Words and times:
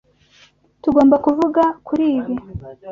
Tugomba 0.81 1.15
kuvuga 1.25 1.63
kuri 1.85 2.05
ibi? 2.17 2.35